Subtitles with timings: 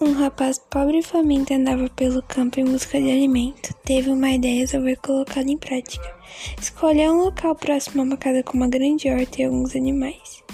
[0.00, 3.74] Um rapaz pobre e faminto andava pelo campo em busca de alimento.
[3.84, 6.14] Teve uma ideia e resolveu colocá-la em prática.
[6.60, 10.44] Escolheu um local próximo a uma casa com uma grande horta e alguns animais.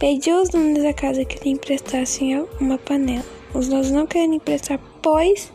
[0.00, 3.24] Pediu aos donos da casa que lhe emprestassem uma panela.
[3.54, 5.52] Os donos não queriam emprestar, pois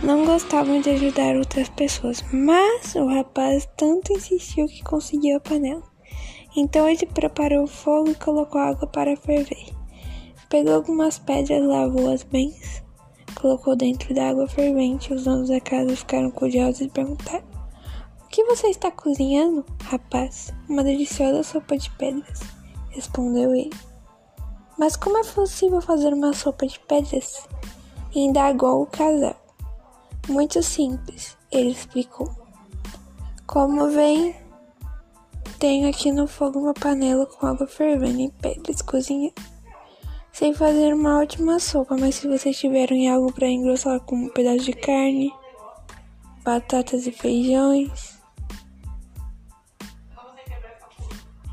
[0.00, 2.24] não gostavam de ajudar outras pessoas.
[2.32, 5.82] Mas o rapaz tanto insistiu que conseguiu a panela.
[6.56, 9.79] Então ele preparou o fogo e colocou água para ferver.
[10.50, 12.52] Pegou algumas pedras, lavou-as bem,
[13.40, 15.14] colocou dentro da água fervente.
[15.14, 17.44] Os donos da casa ficaram curiosos e perguntaram:
[18.24, 20.52] O que você está cozinhando, rapaz?
[20.68, 22.40] Uma deliciosa sopa de pedras,
[22.88, 23.70] respondeu ele.
[24.76, 27.46] Mas como é possível fazer uma sopa de pedras?
[28.12, 29.36] Indagou o casal.
[30.28, 32.28] Muito simples, ele explicou.
[33.46, 34.34] Como vem,
[35.60, 39.59] tenho aqui no fogo uma panela com água fervendo e pedras cozinhando.
[40.40, 44.64] Sei fazer uma ótima sopa, mas se vocês tiverem algo para engrossar como um pedaço
[44.64, 45.30] de carne,
[46.42, 48.18] batatas e feijões.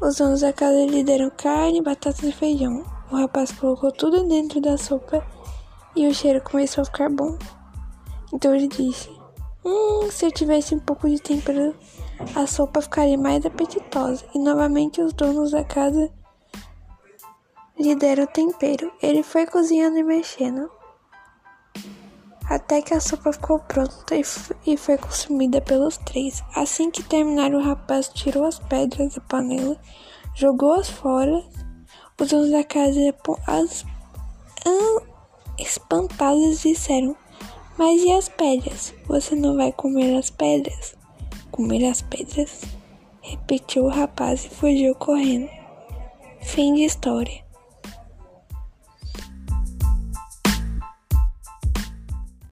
[0.02, 2.86] Os donos da casa lhe deram carne, batatas e feijão.
[3.12, 5.22] O rapaz colocou tudo dentro da sopa
[5.94, 7.38] e o cheiro começou a ficar bom.
[8.34, 9.10] Então ele disse:
[9.66, 11.76] Hum, se eu tivesse um pouco de tempero,
[12.34, 14.24] a sopa ficaria mais apetitosa.
[14.34, 16.10] E novamente os donos da casa
[17.80, 18.92] lhe deram tempero.
[19.02, 20.70] Ele foi cozinhando e mexendo
[22.50, 24.16] até que a sopa ficou pronta
[24.66, 26.44] e foi consumida pelos três.
[26.56, 29.78] Assim que terminaram, o rapaz tirou as pedras da panela,
[30.34, 31.44] jogou-as fora.
[32.20, 33.00] Os donos da casa,
[33.46, 33.86] as
[35.60, 37.16] espantados, disseram:
[37.78, 38.94] Mas e as pedras?
[39.08, 40.96] Você não vai comer as pedras?
[41.52, 42.62] Comer as pedras?
[43.22, 45.50] Repetiu o rapaz e fugiu correndo.
[46.42, 47.47] Fim de história.